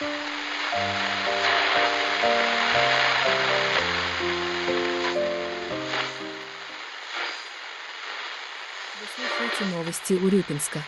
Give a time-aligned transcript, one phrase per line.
[0.00, 0.06] Вы
[9.14, 10.82] слушаете новости Урюпинска.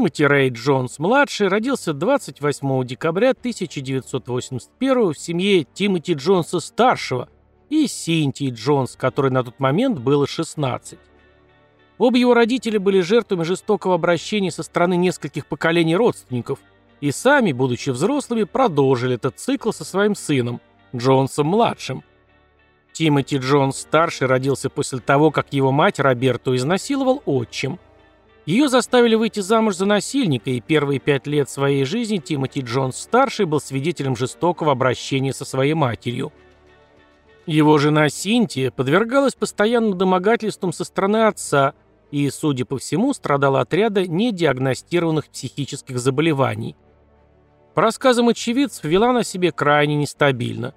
[0.00, 7.28] Тимоти Рэй Джонс-младший родился 28 декабря 1981 в семье Тимоти Джонса-старшего
[7.68, 10.98] и Синтии Джонс, которой на тот момент было 16.
[11.98, 16.60] Оба его родителя были жертвами жестокого обращения со стороны нескольких поколений родственников
[17.02, 20.62] и сами, будучи взрослыми, продолжили этот цикл со своим сыном,
[20.96, 22.04] Джонсом-младшим.
[22.94, 27.78] Тимоти Джонс-старший родился после того, как его мать Роберту изнасиловал отчим–
[28.50, 33.60] ее заставили выйти замуж за насильника, и первые пять лет своей жизни Тимоти Джонс-старший был
[33.60, 36.32] свидетелем жестокого обращения со своей матерью.
[37.46, 41.74] Его жена Синтия подвергалась постоянным домогательствам со стороны отца
[42.10, 46.74] и, судя по всему, страдала от ряда недиагностированных психических заболеваний.
[47.74, 50.74] По рассказам очевидцев, вела она себе крайне нестабильно.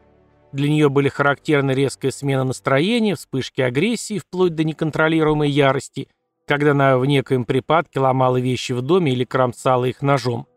[0.51, 6.07] Для нее были характерны резкая смена настроения, вспышки агрессии, вплоть до неконтролируемой ярости–
[6.45, 10.47] когда она в некоем припадке ломала вещи в доме или кромсала их ножом.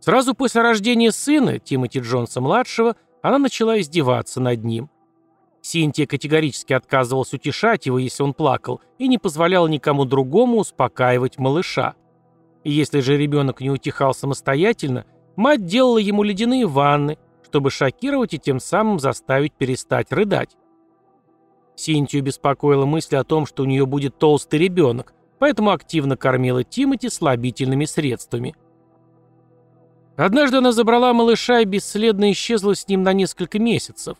[0.00, 4.90] Сразу после рождения сына, Тимоти Джонса-младшего, она начала издеваться над ним.
[5.60, 11.94] Синтия категорически отказывалась утешать его, если он плакал, и не позволяла никому другому успокаивать малыша.
[12.64, 15.04] И если же ребенок не утихал самостоятельно,
[15.36, 20.56] мать делала ему ледяные ванны, чтобы шокировать и тем самым заставить перестать рыдать.
[21.78, 27.08] Синтию беспокоила мысль о том, что у нее будет толстый ребенок, поэтому активно кормила Тимати
[27.08, 28.56] слабительными средствами.
[30.16, 34.16] Однажды она забрала малыша и бесследно исчезла с ним на несколько месяцев.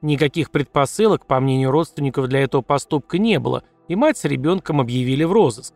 [0.00, 5.24] Никаких предпосылок, по мнению родственников, для этого поступка не было, и мать с ребенком объявили
[5.24, 5.74] в розыск.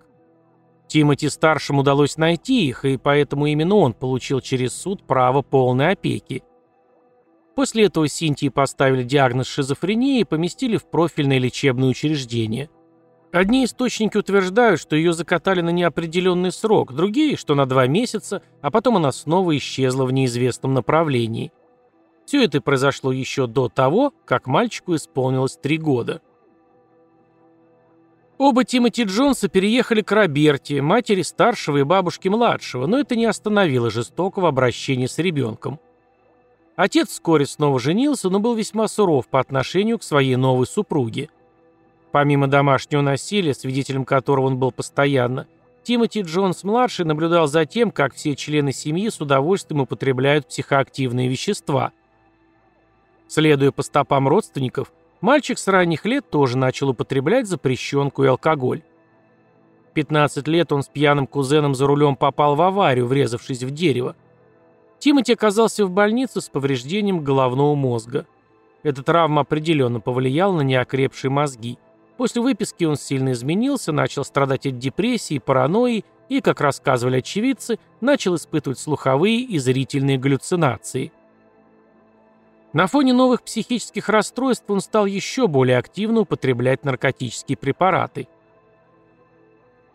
[0.86, 6.44] Тимати старшему удалось найти их, и поэтому именно он получил через суд право полной опеки.
[7.54, 12.70] После этого Синтии поставили диагноз шизофрении и поместили в профильное лечебное учреждение.
[13.30, 18.70] Одни источники утверждают, что ее закатали на неопределенный срок, другие, что на два месяца, а
[18.70, 21.52] потом она снова исчезла в неизвестном направлении.
[22.26, 26.20] Все это произошло еще до того, как мальчику исполнилось три года.
[28.38, 33.90] Оба Тимоти Джонса переехали к Роберте, матери старшего и бабушке младшего, но это не остановило
[33.90, 35.80] жестокого обращения с ребенком.
[36.82, 41.30] Отец вскоре снова женился, но был весьма суров по отношению к своей новой супруге.
[42.10, 45.46] Помимо домашнего насилия, свидетелем которого он был постоянно,
[45.84, 51.92] Тимоти Джонс-младший наблюдал за тем, как все члены семьи с удовольствием употребляют психоактивные вещества.
[53.28, 58.82] Следуя по стопам родственников, мальчик с ранних лет тоже начал употреблять запрещенку и алкоголь.
[59.94, 64.16] 15 лет он с пьяным кузеном за рулем попал в аварию, врезавшись в дерево.
[65.02, 68.24] Тимоти оказался в больнице с повреждением головного мозга.
[68.84, 71.76] Эта травма определенно повлияла на неокрепшие мозги.
[72.16, 78.36] После выписки он сильно изменился, начал страдать от депрессии, паранойи и, как рассказывали очевидцы, начал
[78.36, 81.10] испытывать слуховые и зрительные галлюцинации.
[82.72, 88.28] На фоне новых психических расстройств он стал еще более активно употреблять наркотические препараты.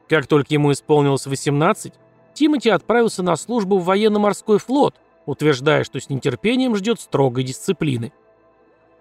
[0.09, 1.94] Как только ему исполнилось 18,
[2.38, 4.94] Тимоти отправился на службу в военно-морской флот,
[5.25, 8.14] утверждая, что с нетерпением ждет строгой дисциплины.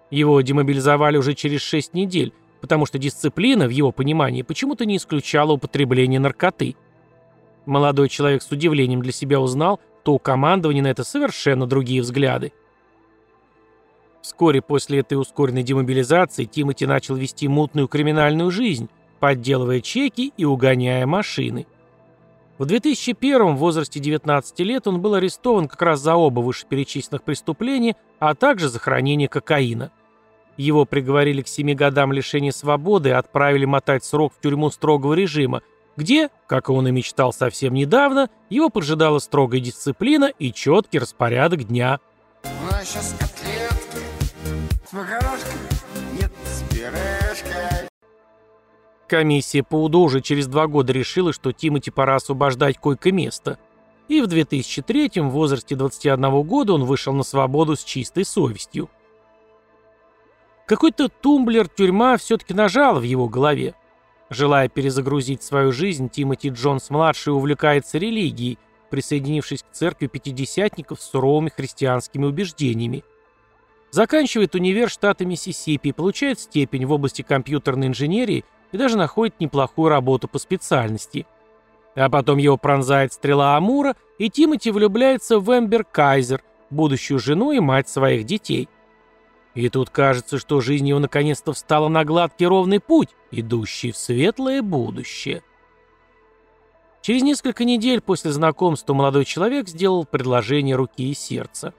[0.09, 5.51] Его демобилизовали уже через 6 недель, потому что дисциплина, в его понимании, почему-то не исключала
[5.51, 6.75] употребление наркоты.
[7.67, 12.53] Молодой человек с удивлением для себя узнал, что у командования на это совершенно другие взгляды.
[14.21, 21.05] Вскоре после этой ускоренной демобилизации Тимоти начал вести мутную криминальную жизнь, подделывая чеки и угоняя
[21.05, 21.67] машины.
[22.57, 27.95] В 2001 в возрасте 19 лет он был арестован как раз за оба вышеперечисленных преступления,
[28.19, 29.91] а также за хранение кокаина.
[30.57, 35.61] Его приговорили к 7 годам лишения свободы и отправили мотать срок в тюрьму строгого режима,
[35.97, 41.99] где, как он и мечтал совсем недавно, его поджидала строгая дисциплина и четкий распорядок дня.
[42.43, 44.03] У нас сейчас котлетки
[44.89, 44.93] с
[46.19, 47.26] нет, с пюрешкой.
[49.07, 53.57] Комиссия по УДО уже через два года решила, что Тимати пора освобождать койко-место.
[54.09, 58.89] И в 2003 в возрасте 21 года он вышел на свободу с чистой совестью.
[60.65, 63.75] Какой-то тумблер тюрьма все-таки нажал в его голове.
[64.29, 68.57] Желая перезагрузить свою жизнь, Тимоти Джонс-младший увлекается религией,
[68.89, 73.05] присоединившись к церкви пятидесятников с суровыми христианскими убеждениями.
[73.91, 80.27] Заканчивает универ штата Миссисипи, получает степень в области компьютерной инженерии и даже находит неплохую работу
[80.27, 81.25] по специальности.
[81.95, 87.59] А потом его пронзает стрела Амура, и Тимоти влюбляется в Эмбер Кайзер, будущую жену и
[87.59, 88.69] мать своих детей.
[89.55, 94.61] И тут кажется, что жизнь его наконец-то встала на гладкий ровный путь, идущий в светлое
[94.61, 95.41] будущее.
[97.01, 101.73] Через несколько недель после знакомства молодой человек сделал предложение руки и сердца.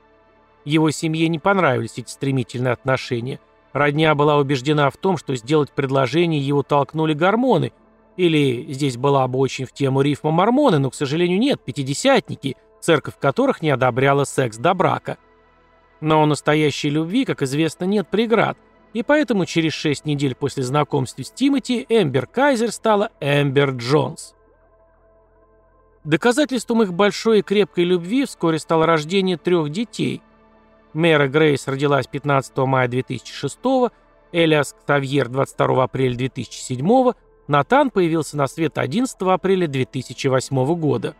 [0.64, 3.38] Его семье не понравились эти стремительные отношения.
[3.72, 7.72] Родня была убеждена в том, что сделать предложение его толкнули гормоны,
[8.16, 13.18] или здесь была бы очень в тему рифма мормоны, но, к сожалению, нет, пятидесятники, церковь
[13.18, 15.18] которых не одобряла секс до брака.
[16.00, 18.56] Но у настоящей любви, как известно, нет преград,
[18.92, 24.34] и поэтому через шесть недель после знакомства с Тимоти Эмбер Кайзер стала Эмбер Джонс.
[26.04, 30.22] Доказательством их большой и крепкой любви вскоре стало рождение трех детей.
[30.94, 33.58] Мэра Грейс родилась 15 мая 2006
[34.32, 37.12] Элиас Ктавьер 22 апреля 2007
[37.46, 41.14] Натан появился на свет 11 апреля 2008 года.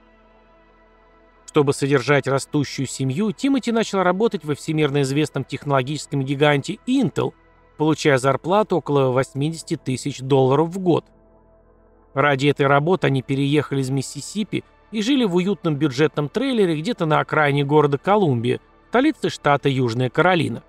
[1.47, 7.33] Чтобы содержать растущую семью, Тимоти начал работать во всемирно известном технологическом гиганте Intel,
[7.79, 11.07] получая зарплату около 80 тысяч долларов в год.
[12.13, 17.21] Ради этой работы они переехали из Миссисипи и жили в уютном бюджетном трейлере где-то на
[17.21, 20.63] окраине города Колумбия, столицы штата Южная Каролина.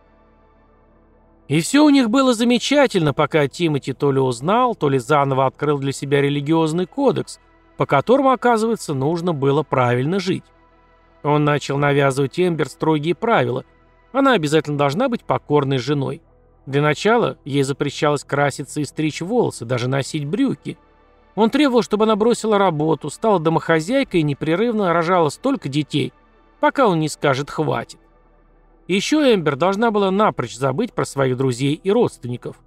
[1.47, 5.79] И все у них было замечательно, пока Тимоти то ли узнал, то ли заново открыл
[5.79, 7.39] для себя религиозный кодекс,
[7.77, 10.43] по которому, оказывается, нужно было правильно жить.
[11.23, 13.63] Он начал навязывать Эмбер строгие правила.
[14.11, 16.21] Она обязательно должна быть покорной женой.
[16.65, 20.77] Для начала ей запрещалось краситься и стричь волосы, даже носить брюки.
[21.35, 26.11] Он требовал, чтобы она бросила работу, стала домохозяйкой и непрерывно рожала столько детей,
[26.59, 27.99] пока он не скажет «хватит».
[28.89, 32.57] Еще Эмбер должна была напрочь забыть про своих друзей и родственников.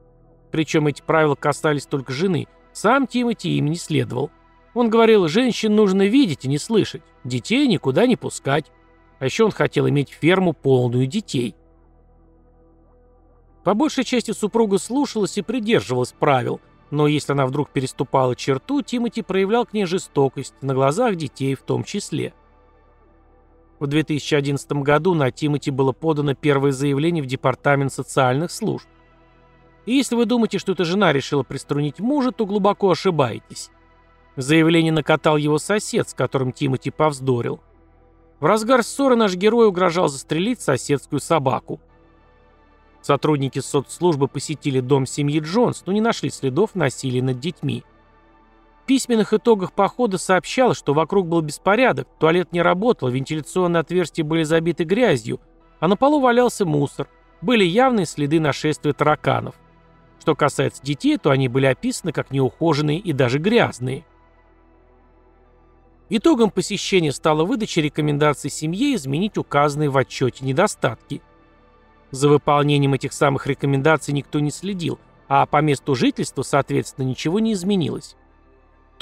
[0.53, 4.31] Причем эти правила касались только жены, сам Тимати им не следовал.
[4.73, 8.71] Он говорил, женщин нужно видеть и не слышать, детей никуда не пускать.
[9.19, 11.57] А еще он хотел иметь ферму полную детей.
[13.65, 16.61] По большей части супруга слушалась и придерживалась правил,
[16.93, 21.63] но если она вдруг переступала черту, Тимати проявлял к ней жестокость, на глазах детей в
[21.63, 22.33] том числе.
[23.83, 28.87] В 2011 году на Тимати было подано первое заявление в Департамент социальных служб.
[29.87, 33.71] И если вы думаете, что эта жена решила приструнить мужа, то глубоко ошибаетесь.
[34.37, 37.61] Заявление накатал его сосед, с которым Тимати повздорил.
[38.39, 41.81] В разгар ссоры наш герой угрожал застрелить соседскую собаку.
[43.01, 47.83] Сотрудники соцслужбы посетили дом семьи Джонс, но не нашли следов насилия над детьми.
[48.87, 54.85] Письменных итогах похода сообщалось, что вокруг был беспорядок, туалет не работал, вентиляционные отверстия были забиты
[54.85, 55.41] грязью,
[55.79, 57.09] а на полу валялся мусор,
[57.41, 59.55] были явные следы нашествия тараканов.
[60.21, 64.05] Что касается детей, то они были описаны как неухоженные и даже грязные.
[66.09, 71.23] Итогом посещения стала выдача рекомендаций семье изменить указанные в отчете недостатки.
[72.11, 74.99] За выполнением этих самых рекомендаций никто не следил,
[75.29, 78.17] а по месту жительства, соответственно, ничего не изменилось.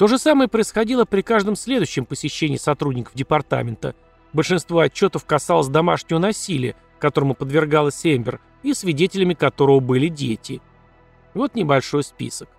[0.01, 3.93] То же самое происходило при каждом следующем посещении сотрудников департамента.
[4.33, 10.59] Большинство отчетов касалось домашнего насилия, которому подвергалась Эмбер, и свидетелями которого были дети.
[11.35, 12.49] Вот небольшой список.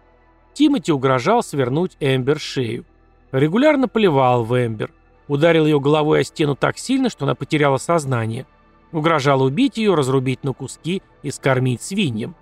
[0.55, 2.85] Тимоти угрожал свернуть Эмбер шею.
[3.33, 4.93] Регулярно поливал в Эмбер.
[5.27, 8.47] Ударил ее головой о стену так сильно, что она потеряла сознание.
[8.93, 12.37] Угрожал убить ее, разрубить на куски и скормить свиньям.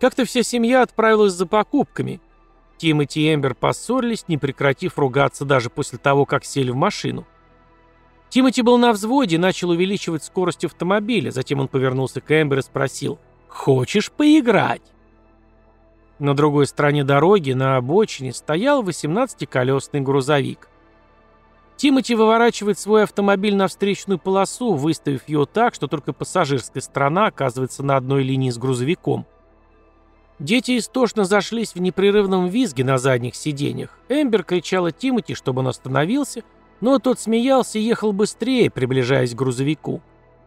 [0.00, 2.20] Как-то вся семья отправилась за покупками.
[2.78, 7.26] Тимоти и Эмбер поссорились, не прекратив ругаться даже после того, как сели в машину.
[8.30, 12.62] Тимоти был на взводе и начал увеличивать скорость автомобиля, затем он повернулся к Эмбер и
[12.62, 13.18] спросил
[13.48, 14.82] «Хочешь поиграть?».
[16.18, 20.68] На другой стороне дороги, на обочине, стоял 18-колесный грузовик.
[21.76, 27.84] Тимати выворачивает свой автомобиль на встречную полосу, выставив ее так, что только пассажирская сторона оказывается
[27.84, 29.26] на одной линии с грузовиком.
[30.38, 33.98] Дети истошно зашлись в непрерывном визге на задних сиденьях.
[34.08, 36.42] Эмбер кричала Тимати, чтобы он остановился,
[36.80, 40.00] но тот смеялся и ехал быстрее, приближаясь к грузовику.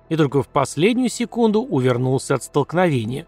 [0.08, 3.28] И только в последнюю секунду увернулся от столкновения.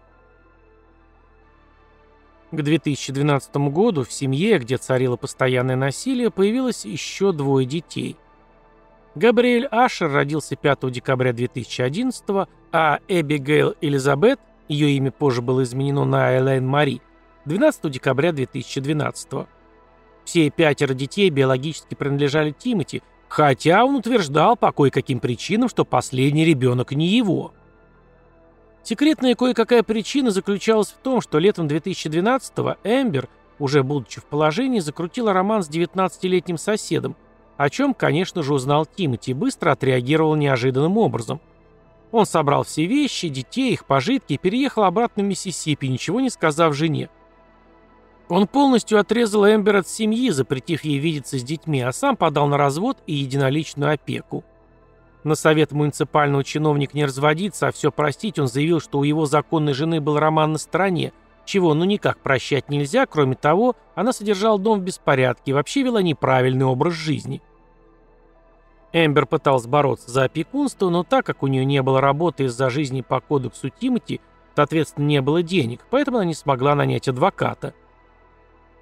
[2.50, 8.16] К 2012 году в семье, где царило постоянное насилие, появилось еще двое детей.
[9.16, 16.36] Габриэль Ашер родился 5 декабря 2011, а Эбигейл Элизабет, ее имя позже было изменено на
[16.36, 17.00] Элейн Мари,
[17.44, 19.46] 12 декабря 2012.
[20.24, 23.02] Все пятеро детей биологически принадлежали Тимати,
[23.34, 27.52] Хотя он утверждал по кое-каким причинам, что последний ребенок не его.
[28.84, 33.28] Секретная кое-какая причина заключалась в том, что летом 2012-го Эмбер,
[33.58, 37.16] уже будучи в положении, закрутила роман с 19-летним соседом,
[37.56, 41.40] о чем, конечно же, узнал Тимати и быстро отреагировал неожиданным образом.
[42.14, 46.72] Он собрал все вещи, детей, их пожитки и переехал обратно в Миссисипи, ничего не сказав
[46.72, 47.10] жене.
[48.28, 52.56] Он полностью отрезал Эмбер от семьи, запретив ей видеться с детьми, а сам подал на
[52.56, 54.44] развод и единоличную опеку.
[55.24, 59.74] На совет муниципального чиновника не разводиться, а все простить, он заявил, что у его законной
[59.74, 61.12] жены был роман на стороне,
[61.44, 66.00] чего ну никак прощать нельзя, кроме того, она содержала дом в беспорядке и вообще вела
[66.00, 67.42] неправильный образ жизни.
[68.94, 73.02] Эмбер пытался бороться за опекунство, но так как у нее не было работы из-за жизни
[73.02, 74.22] по кодексу Тимати,
[74.56, 77.74] соответственно, не было денег, поэтому она не смогла нанять адвоката.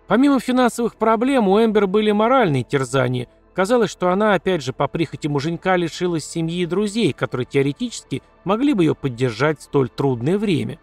[0.06, 5.26] Помимо финансовых проблем, у Эмбер были моральные терзания– Казалось, что она, опять же, по прихоти
[5.28, 10.78] муженька лишилась семьи и друзей, которые теоретически могли бы ее поддержать в столь трудное время.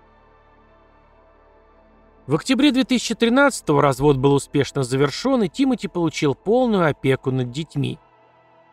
[2.27, 7.98] В октябре 2013-го развод был успешно завершен, и Тимоти получил полную опеку над детьми.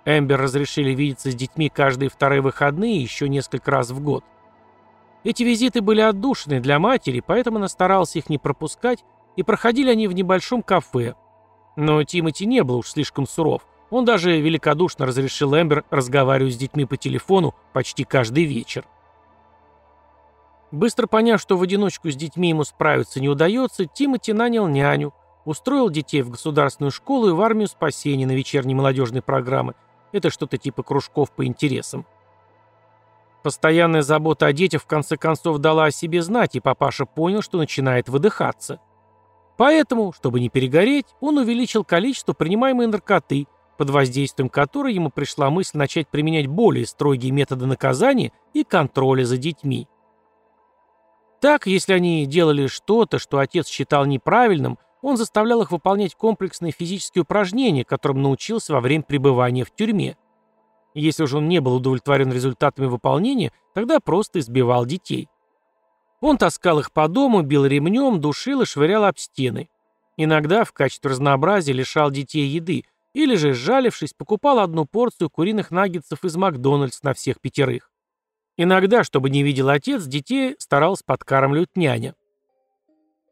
[0.06, 4.24] Эмбер разрешили видеться с детьми каждые вторые выходные еще несколько раз в год.
[5.24, 9.04] Эти визиты были отдушены для матери, поэтому она старалась их не пропускать,
[9.36, 11.14] и проходили они в небольшом кафе.
[11.76, 16.84] Но Тимоти не был уж слишком суров– он даже великодушно разрешил Эмбер разговаривать с детьми
[16.84, 18.84] по телефону почти каждый вечер.
[20.72, 25.88] Быстро поняв, что в одиночку с детьми ему справиться не удается, Тимоти нанял няню, устроил
[25.90, 29.74] детей в государственную школу и в армию спасения на вечерней молодежной программы.
[30.12, 32.06] Это что-то типа кружков по интересам.
[33.42, 37.58] Постоянная забота о детях в конце концов дала о себе знать, и папаша понял, что
[37.58, 38.80] начинает выдыхаться.
[39.56, 43.46] Поэтому, чтобы не перегореть, он увеличил количество принимаемой наркоты,
[43.78, 49.36] под воздействием которой ему пришла мысль начать применять более строгие методы наказания и контроля за
[49.36, 49.88] детьми.
[51.40, 57.22] Так, если они делали что-то, что отец считал неправильным, он заставлял их выполнять комплексные физические
[57.22, 60.16] упражнения, которым научился во время пребывания в тюрьме.
[60.94, 65.28] Если же он не был удовлетворен результатами выполнения, тогда просто избивал детей.
[66.20, 69.68] Он таскал их по дому, бил ремнем, душил и швырял об стены.
[70.16, 72.82] Иногда в качестве разнообразия лишал детей еды,
[73.14, 77.92] или же, сжалившись, покупал одну порцию куриных наггетсов из Макдональдс на всех пятерых.
[78.56, 82.16] Иногда, чтобы не видел отец, детей старался подкармливать няня.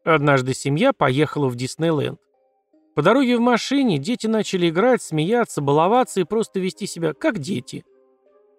[0.05, 2.19] Однажды семья поехала в Диснейленд.
[2.93, 7.83] По дороге в машине дети начали играть, смеяться, баловаться и просто вести себя как дети.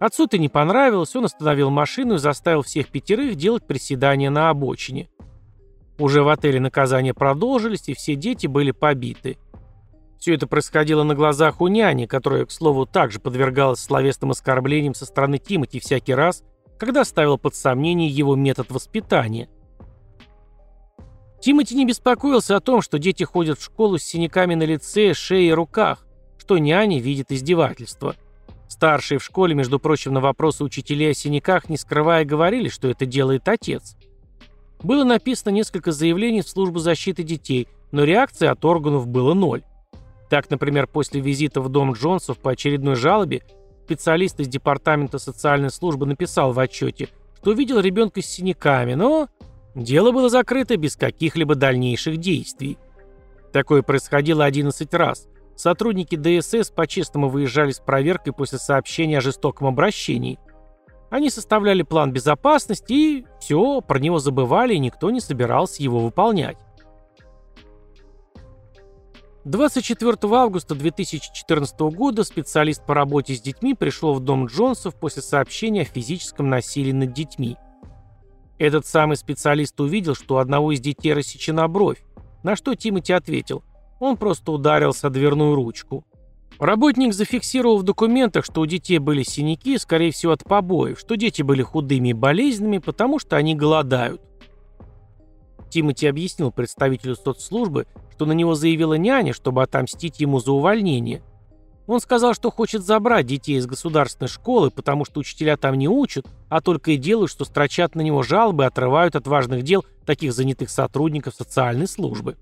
[0.00, 5.08] Отцу это не понравилось, он остановил машину и заставил всех пятерых делать приседания на обочине.
[5.98, 9.38] Уже в отеле наказания продолжились, и все дети были побиты.
[10.18, 15.06] Все это происходило на глазах у няни, которая, к слову, также подвергалась словесным оскорблениям со
[15.06, 16.42] стороны Тимати всякий раз,
[16.76, 19.48] когда ставила под сомнение его метод воспитания.
[21.40, 25.48] Тимати не беспокоился о том, что дети ходят в школу с синяками на лице, шее
[25.48, 26.06] и руках,
[26.38, 28.16] что няня видит издевательство.
[28.68, 33.06] Старшие в школе, между прочим, на вопросы учителей о синяках, не скрывая, говорили, что это
[33.06, 33.96] делает отец.
[34.82, 39.62] Было написано несколько заявлений в службу защиты детей, но реакции от органов было ноль.
[40.28, 43.42] Так, например, после визита в дом Джонсов по очередной жалобе
[43.84, 47.08] специалист из Департамента социальной службы написал в отчете,
[47.40, 49.28] что увидел ребенка с синяками, но
[49.76, 52.78] дело было закрыто без каких-либо дальнейших действий.
[53.52, 55.28] Такое происходило 11 раз.
[55.54, 60.38] Сотрудники ДСС по-честному выезжали с проверкой после сообщения о жестоком обращении.
[61.08, 66.58] Они составляли план безопасности и все, про него забывали, и никто не собирался его выполнять.
[69.44, 75.82] 24 августа 2014 года специалист по работе с детьми пришел в дом Джонсов после сообщения
[75.82, 77.56] о физическом насилии над детьми.
[78.58, 82.02] Этот самый специалист увидел, что у одного из детей рассечена бровь,
[82.42, 83.62] на что Тимоти ответил,
[84.00, 86.04] он просто ударился о дверную ручку.
[86.58, 91.42] Работник зафиксировал в документах, что у детей были синяки, скорее всего от побоев, что дети
[91.42, 94.22] были худыми и болезненными, потому что они голодают.
[95.68, 101.22] Тимоти объяснил представителю соцслужбы, что на него заявила няня, чтобы отомстить ему за увольнение.
[101.86, 106.26] Он сказал, что хочет забрать детей из государственной школы, потому что учителя там не учат,
[106.48, 110.32] а только и делают, что строчат на него жалобы и отрывают от важных дел таких
[110.32, 112.36] занятых сотрудников социальной службы.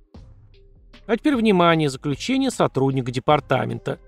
[1.07, 3.99] А теперь внимание, заключение сотрудника департамента.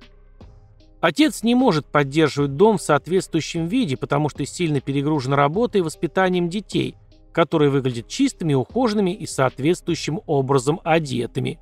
[1.00, 6.48] Отец не может поддерживать дом в соответствующем виде, потому что сильно перегружен работой и воспитанием
[6.48, 6.96] детей–
[7.36, 11.58] которые выглядят чистыми, ухоженными и соответствующим образом одетыми.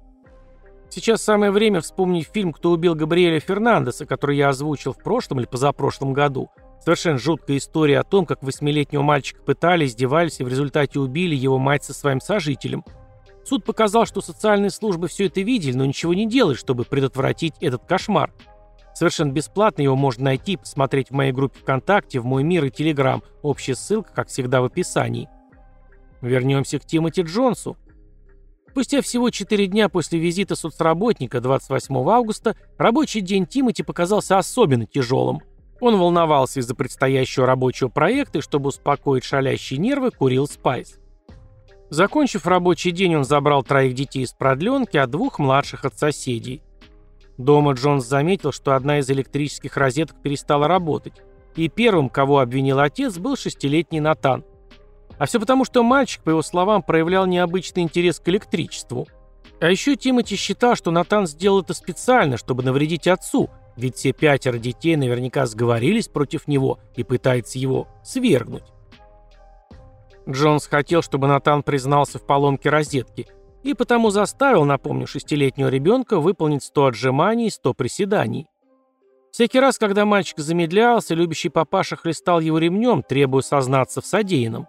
[0.94, 5.46] Сейчас самое время вспомнить фильм «Кто убил Габриэля Фернандеса», который я озвучил в прошлом или
[5.46, 6.50] позапрошлом году.
[6.84, 11.58] Совершенно жуткая история о том, как восьмилетнего мальчика пытали, издевались и в результате убили его
[11.58, 12.84] мать со своим сожителем.
[13.44, 17.84] Суд показал, что социальные службы все это видели, но ничего не делали, чтобы предотвратить этот
[17.86, 18.32] кошмар.
[18.94, 22.70] Совершенно бесплатно его можно найти и посмотреть в моей группе ВКонтакте, в мой мир и
[22.70, 23.24] Телеграм.
[23.42, 25.28] Общая ссылка, как всегда, в описании.
[26.20, 27.76] Вернемся к Тимоти Джонсу.
[28.74, 35.42] Спустя всего 4 дня после визита соцработника 28 августа рабочий день Тимоти показался особенно тяжелым.
[35.80, 40.98] Он волновался из-за предстоящего рабочего проекта и, чтобы успокоить шалящие нервы, курил спайс.
[41.88, 46.60] Закончив рабочий день, он забрал троих детей из продленки, а двух младших от соседей.
[47.38, 51.22] Дома Джонс заметил, что одна из электрических розеток перестала работать,
[51.54, 54.44] и первым, кого обвинил отец, был шестилетний Натан.
[55.18, 59.06] А все потому, что мальчик, по его словам, проявлял необычный интерес к электричеству.
[59.60, 64.58] А еще Тимоти считал, что Натан сделал это специально, чтобы навредить отцу, ведь все пятеро
[64.58, 68.64] детей наверняка сговорились против него и пытаются его свергнуть.
[70.28, 73.26] Джонс хотел, чтобы Натан признался в поломке розетки–
[73.64, 78.46] и потому заставил, напомню, шестилетнего ребенка выполнить 100 отжиманий и 100 приседаний.
[79.32, 84.68] Всякий раз, когда мальчик замедлялся, любящий папаша хлестал его ремнем, требуя сознаться в содеянном.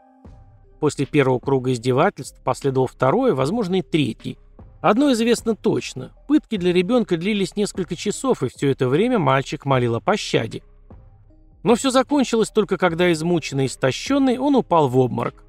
[0.86, 4.38] После первого круга издевательств последовал второй, возможно и третий.
[4.82, 6.13] Одно известно точно.
[6.27, 10.62] Пытки для ребенка длились несколько часов, и все это время мальчик молил о пощаде.
[11.63, 15.44] Но все закончилось только когда, измученный и истощенный, он упал в обморок.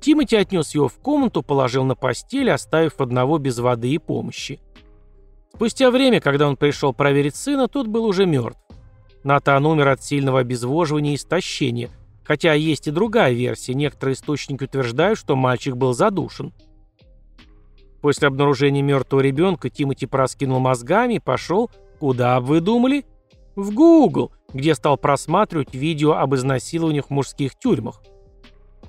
[0.00, 4.60] Тимати отнес его в комнату, положил на постель, оставив одного без воды и помощи.
[5.54, 8.60] Спустя время, когда он пришел проверить сына, тот был уже мертв.
[9.22, 11.88] Натан умер от сильного обезвоживания и истощения,
[12.24, 16.52] хотя есть и другая версия, некоторые источники утверждают, что мальчик был задушен.
[18.00, 23.06] После обнаружения мертвого ребенка Тимати проскинул мозгами и пошел, куда вы думали?
[23.56, 28.02] В Google, где стал просматривать видео об изнасилованиях в мужских тюрьмах.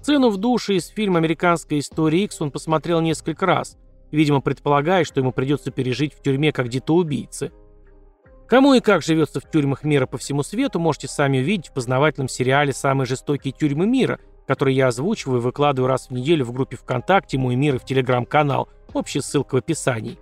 [0.02, 3.78] Сцену в душе из фильма «Американская история X» он посмотрел несколько раз,
[4.12, 7.52] видимо, предполагая, что ему придется пережить в тюрьме как детоубийцы.
[8.48, 12.30] Кому и как живется в тюрьмах мира по всему свету, можете сами увидеть в познавательном
[12.30, 16.78] сериале «Самые жестокие тюрьмы мира», который я озвучиваю и выкладываю раз в неделю в группе
[16.78, 18.70] ВКонтакте «Мой мир» и в Телеграм-канал.
[18.94, 20.20] Общая ссылка в описании.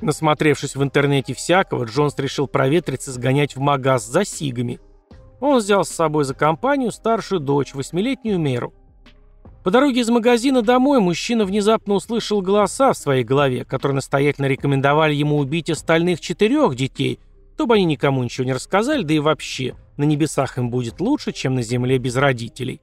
[0.00, 4.78] Насмотревшись в интернете всякого, Джонс решил проветриться и сгонять в магаз за сигами.
[5.40, 8.72] Он взял с собой за компанию старшую дочь, восьмилетнюю Меру.
[9.64, 15.14] По дороге из магазина домой мужчина внезапно услышал голоса в своей голове, которые настоятельно рекомендовали
[15.14, 17.18] ему убить остальных четырех детей,
[17.54, 21.56] чтобы они никому ничего не рассказали, да и вообще, на небесах им будет лучше, чем
[21.56, 22.80] на земле без родителей.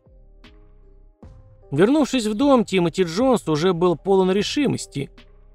[1.71, 5.09] Вернувшись в дом, Тимоти Джонс уже был полон решимости.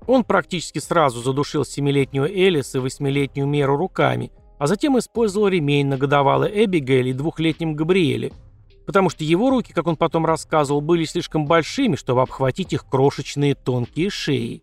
[0.07, 5.97] Он практически сразу задушил семилетнюю Элис и восьмилетнюю Меру руками, а затем использовал ремень на
[5.97, 8.33] годовалой Эбигейль и двухлетнем Габриэле,
[8.91, 13.55] потому что его руки, как он потом рассказывал, были слишком большими, чтобы обхватить их крошечные
[13.55, 14.61] тонкие шеи.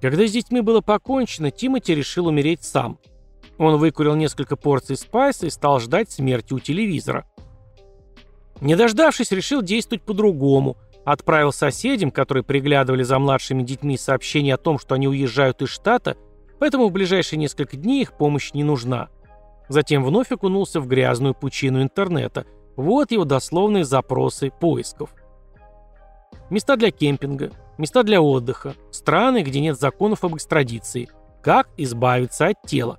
[0.00, 2.98] Когда с детьми было покончено, Тимоти решил умереть сам.
[3.56, 7.24] Он выкурил несколько порций спайса и стал ждать смерти у телевизора.
[8.60, 10.76] Не дождавшись, решил действовать по-другому.
[11.04, 16.16] Отправил соседям, которые приглядывали за младшими детьми, сообщение о том, что они уезжают из штата–
[16.58, 19.08] Поэтому в ближайшие несколько дней их помощь не нужна.
[19.68, 22.46] Затем вновь окунулся в грязную пучину интернета.
[22.76, 25.10] Вот его дословные запросы поисков.
[26.50, 31.08] Места для кемпинга, места для отдыха, страны, где нет законов об экстрадиции.
[31.42, 32.98] Как избавиться от тела.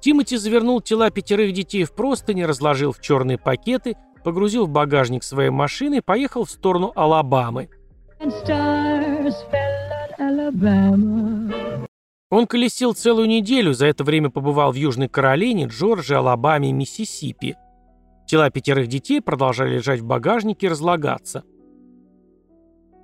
[0.00, 5.50] Тимати завернул тела пятерых детей в простыни, разложил в черные пакеты, погрузил в багажник своей
[5.50, 7.68] машины и поехал в сторону Алабамы.
[8.18, 9.76] And stars fell
[12.30, 17.56] он колесил целую неделю, за это время побывал в Южной Каролине, Джорджии, Алабаме и Миссисипи.
[18.26, 21.44] Тела пятерых детей продолжали лежать в багажнике и разлагаться.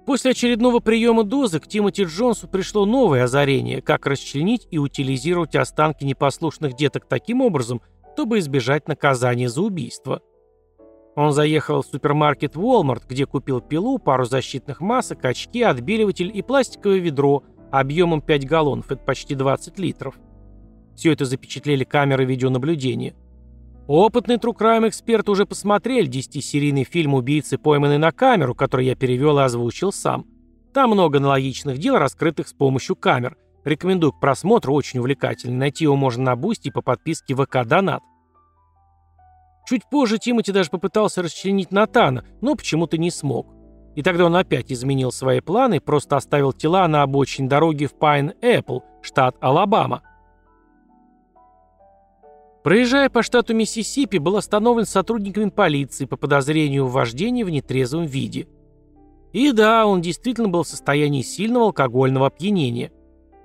[0.04, 6.02] После очередного приема дозы к Тимоти Джонсу пришло новое озарение, как расчленить и утилизировать останки
[6.02, 7.80] непослушных деток таким образом,
[8.14, 10.20] чтобы избежать наказания за убийство.
[11.14, 16.98] Он заехал в супермаркет Walmart, где купил пилу, пару защитных масок, очки, отбеливатель и пластиковое
[16.98, 20.14] ведро объемом 5 галлонов, это почти 20 литров.
[20.94, 23.14] Все это запечатлели камеры видеонаблюдения.
[23.88, 29.42] Опытные true эксперты уже посмотрели 10-серийный фильм «Убийцы, пойманный на камеру», который я перевел и
[29.42, 30.26] озвучил сам.
[30.72, 33.36] Там много аналогичных дел, раскрытых с помощью камер.
[33.64, 35.56] Рекомендую к просмотру, очень увлекательный.
[35.56, 38.02] Найти его можно на Boosty по подписке VK Donut.
[39.66, 43.46] Чуть позже Тимоти даже попытался расчленить Натана, но почему-то не смог.
[43.94, 47.94] И тогда он опять изменил свои планы и просто оставил тела на обочине дороги в
[47.94, 50.02] Пайн-Эппл, штат Алабама.
[52.62, 58.46] Проезжая по штату Миссисипи, был остановлен сотрудниками полиции по подозрению в вождении в нетрезвом виде.
[59.32, 62.92] И да, он действительно был в состоянии сильного алкогольного опьянения.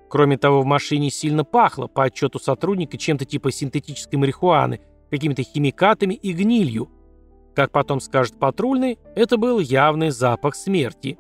[0.10, 6.14] Кроме того, в машине сильно пахло, по отчету сотрудника, чем-то типа синтетической марихуаны, какими-то химикатами
[6.14, 6.90] и гнилью.
[7.58, 11.18] Как потом скажет патрульный, это был явный запах смерти.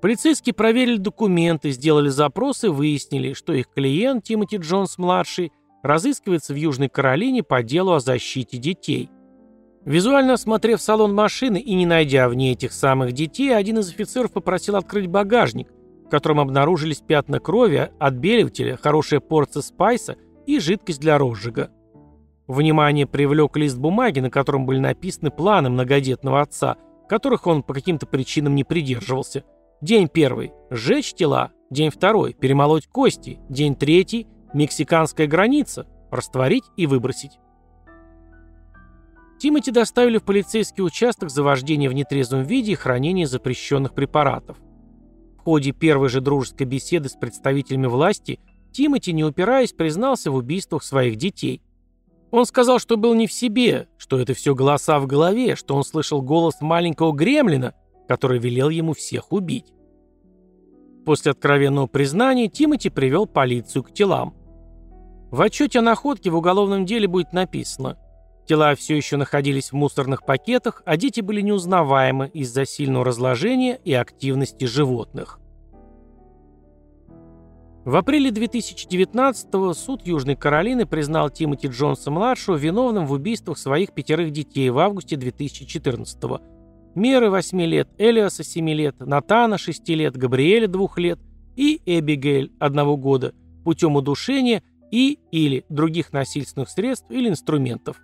[0.00, 7.42] Полицейские проверили документы, сделали запросы выяснили, что их клиент, Тимоти Джонс-младший, разыскивается в Южной Каролине
[7.42, 9.10] по делу о защите детей.
[9.84, 14.32] Визуально осмотрев салон машины и не найдя в ней этих самых детей, один из офицеров
[14.32, 15.68] попросил открыть багажник,
[16.06, 21.70] в котором обнаружились пятна крови, отбеливателя, хорошая порция спайса и жидкость для розжига.
[22.46, 26.76] Внимание привлек лист бумаги, на котором были написаны планы многодетного отца,
[27.08, 29.44] которых он по каким-то причинам не придерживался.
[29.80, 31.52] День первый– сжечь тела.
[31.70, 33.38] День второй– перемолоть кости.
[33.48, 35.86] День третий Мексиканская граница.
[36.10, 37.38] Растворить и выбросить.
[39.38, 44.58] Тимати доставили в полицейский участок за вождение в нетрезвом виде и хранение запрещенных препаратов.
[45.38, 48.38] В ходе первой же дружеской беседы с представителями власти
[48.72, 51.62] Тимати, не упираясь, признался в убийствах своих детей.
[52.34, 55.84] Он сказал, что был не в себе, что это все голоса в голове, что он
[55.84, 57.74] слышал голос маленького гремлина,
[58.08, 59.72] который велел ему всех убить.
[61.06, 64.34] После откровенного признания Тимати привел полицию к телам.
[65.30, 67.98] В отчете о находке в уголовном деле будет написано
[68.48, 73.92] Тела все еще находились в мусорных пакетах, а дети были неузнаваемы из-за сильного разложения и
[73.92, 75.38] активности животных.
[77.84, 84.70] В апреле 2019-го суд Южной Каролины признал Тимоти Джонса-младшего виновным в убийствах своих пятерых детей
[84.70, 86.40] в августе 2014-го.
[86.94, 91.18] Меры 8 лет, Элиаса 7 лет, Натана 6 лет, Габриэля 2 лет
[91.56, 94.62] и Эбигейль 1 года путем удушения–
[94.94, 97.96] и или других насильственных средств или инструментов.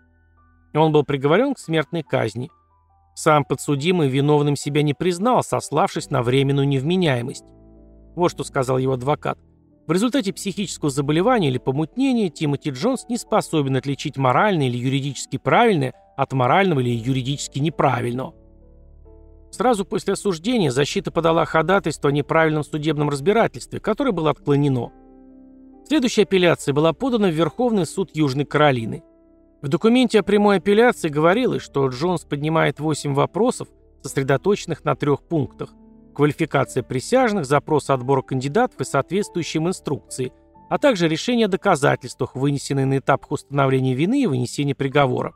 [0.75, 2.51] Он был приговорен к смертной казни.
[3.14, 7.45] Сам подсудимый виновным себя не признал, сославшись на временную невменяемость.
[8.16, 9.38] Вот что сказал его адвокат.
[9.90, 15.94] В результате психического заболевания или помутнения Тимоти Джонс не способен отличить моральное или юридически правильное
[16.16, 18.33] от морального или юридически неправильного.
[19.50, 24.92] Сразу после осуждения защита подала ходатайство о неправильном судебном разбирательстве, которое было отклонено.
[25.88, 29.03] Следующая апелляция была подана в Верховный суд Южной Каролины.
[29.61, 33.66] В документе о прямой апелляции говорилось, что Джонс поднимает 8 вопросов,
[34.05, 35.74] сосредоточенных на трех пунктах.
[36.14, 40.33] Квалификация присяжных, запрос отбора кандидатов и соответствующие инструкции,
[40.68, 45.35] а также решение о доказательствах, вынесенные на этапах установления вины и вынесения приговора.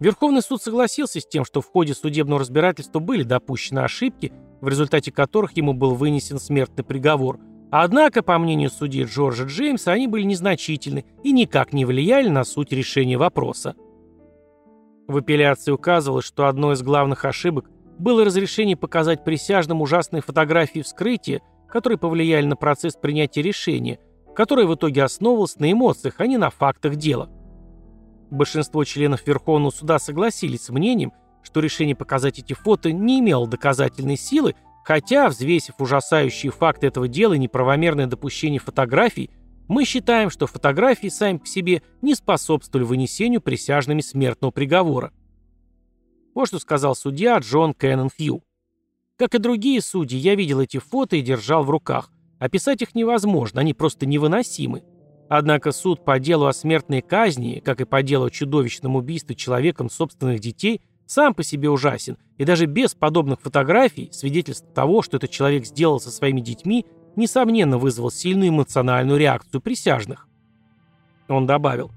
[0.00, 5.12] Верховный суд согласился с тем, что в ходе судебного разбирательства были допущены ошибки, в результате
[5.12, 7.38] которых ему был вынесен смертный приговор–
[7.74, 12.70] Однако, по мнению судьи Джорджа Джеймса, они были незначительны и никак не влияли на суть
[12.70, 13.74] решения вопроса.
[15.08, 17.70] В апелляции указывалось, что одной из главных ошибок
[18.02, 23.98] было разрешение показать присяжным ужасные фотографии вскрытия, которые повлияли на процесс принятия решения,
[24.34, 27.30] которое в итоге основывалось на эмоциях, а не на фактах дела.
[28.30, 31.12] Большинство членов Верховного суда согласились с мнением,
[31.42, 37.34] что решение показать эти фото не имело доказательной силы Хотя, взвесив ужасающие факты этого дела
[37.34, 39.30] и неправомерное допущение фотографий,
[39.68, 45.12] мы считаем, что фотографии сами по себе не способствовали вынесению присяжными смертного приговора.
[46.34, 48.42] Вот что сказал судья Джон Кеннон Фью.
[49.16, 52.10] Как и другие судьи, я видел эти фото и держал в руках.
[52.38, 54.82] Описать их невозможно, они просто невыносимы.
[55.28, 59.90] Однако суд по делу о смертной казни, как и по делу о чудовищном убийстве человеком
[59.90, 60.80] собственных детей–
[61.12, 66.00] сам по себе ужасен, и даже без подобных фотографий свидетельств того, что этот человек сделал
[66.00, 70.26] со своими детьми, несомненно вызвал сильную эмоциональную реакцию присяжных.
[71.28, 71.90] Он добавил,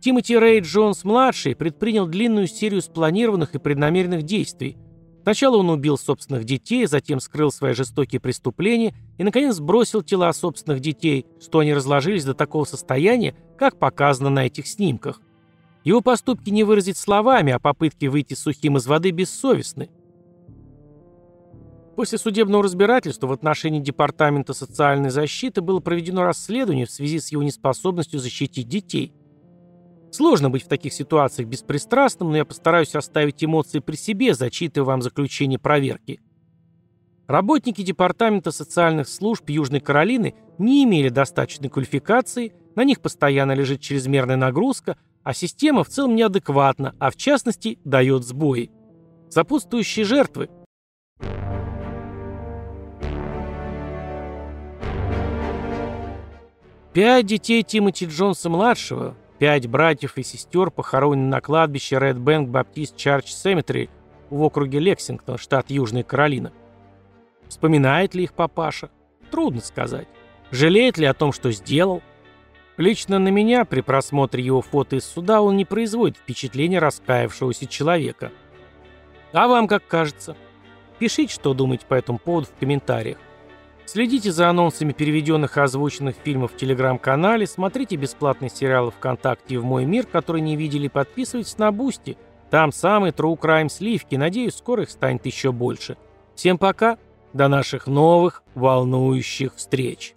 [0.00, 4.78] Тимоти Рэй Джонс-младший предпринял длинную серию спланированных и преднамеренных действий.
[5.22, 10.80] Сначала он убил собственных детей, затем скрыл свои жестокие преступления и, наконец, сбросил тела собственных
[10.80, 15.20] детей, что они разложились до такого состояния, как показано на этих снимках.
[15.84, 19.90] Его поступки не выразить словами, а попытки выйти сухим из воды бессовестны.
[21.96, 27.42] После судебного разбирательства в отношении Департамента социальной защиты было проведено расследование в связи с его
[27.42, 29.12] неспособностью защитить детей.
[30.10, 35.02] Сложно быть в таких ситуациях беспристрастным, но я постараюсь оставить эмоции при себе, зачитывая вам
[35.02, 36.20] заключение проверки.
[37.28, 44.36] Работники Департамента социальных служб Южной Каролины не имели достаточной квалификации, на них постоянно лежит чрезмерная
[44.36, 48.72] нагрузка, а система в целом неадекватна, а в частности дает сбои.
[49.28, 50.50] Сопутствующие жертвы.
[56.92, 63.24] Пять детей Тимоти Джонса-младшего, пять братьев и сестер похоронены на кладбище Red Bank Baptist Church
[63.24, 63.88] Cemetery
[64.28, 66.52] в округе Лексингтон, штат Южная Каролина.
[67.48, 68.90] Вспоминает ли их папаша?
[69.30, 70.06] Трудно сказать.
[70.50, 72.02] Жалеет ли о том, что сделал?
[72.76, 78.32] Лично на меня при просмотре его фото из суда он не производит впечатления раскаявшегося человека.
[79.32, 80.36] А вам как кажется?
[80.98, 83.16] Пишите, что думаете по этому поводу в комментариях.
[83.92, 89.64] Следите за анонсами переведенных и озвученных фильмов в телеграм-канале, смотрите бесплатные сериалы ВКонтакте и в
[89.64, 92.16] Мой Мир, которые не видели, подписывайтесь на Boosty.
[92.50, 95.96] Там самый True Crime сливки, надеюсь, скоро их станет еще больше.
[96.36, 96.98] Всем пока,
[97.32, 100.14] до наших новых волнующих встреч.